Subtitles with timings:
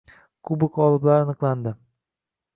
[0.49, 1.77] Kubok g‘oliblari aniqlandi